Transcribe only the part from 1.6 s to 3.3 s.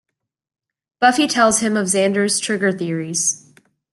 of Xander's trigger theory.